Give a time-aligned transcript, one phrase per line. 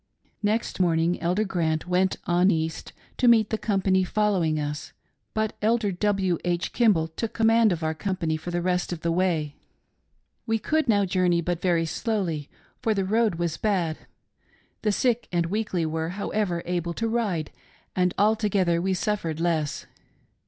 [0.41, 4.93] Next morning Elder Grant went on east to meet the company following us,
[5.35, 6.39] but Elder W.
[6.43, 6.73] H.
[6.73, 9.57] Kimball took command of our company for the rest of the way.
[10.47, 12.49] "We could now journey but very slowly,
[12.81, 13.99] for the road was bad,
[14.81, 17.51] the sick and weakly were, however, able to ride,
[17.95, 19.85] and altogether we suffered less.